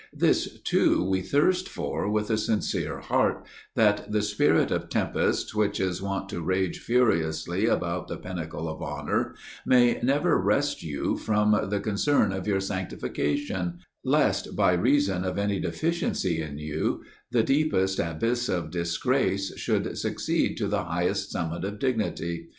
This, 0.15 0.59
too, 0.63 1.03
we 1.07 1.21
thirst 1.21 1.69
for 1.69 2.09
with 2.09 2.31
a 2.31 2.37
sincere 2.39 3.01
heart, 3.01 3.45
that 3.75 4.11
the 4.11 4.23
spirit 4.23 4.71
of 4.71 4.89
tempests, 4.89 5.53
which 5.53 5.79
is 5.79 6.01
wont 6.01 6.27
to 6.29 6.41
rage 6.41 6.79
furiously 6.79 7.67
about 7.67 8.07
the 8.07 8.17
pinnacle 8.17 8.67
of 8.67 8.81
honor, 8.81 9.35
may 9.63 9.99
never 10.01 10.41
wrest 10.41 10.81
you 10.81 11.17
from 11.17 11.51
the 11.69 11.79
concern 11.79 12.31
of 12.31 12.47
your 12.47 12.59
sanctification; 12.59 13.77
lest, 14.03 14.55
by 14.55 14.73
reason 14.73 15.23
of 15.23 15.37
any 15.37 15.59
deficiency 15.59 16.41
in 16.41 16.57
you, 16.57 17.03
the 17.29 17.43
deepest 17.43 17.99
abyss 17.99 18.49
of 18.49 18.71
disgrace 18.71 19.55
should 19.55 19.95
succeed 19.99 20.57
to 20.57 20.65
the 20.67 20.85
highest 20.85 21.29
summit 21.31 21.63
of 21.63 21.77
dignity. 21.77 22.49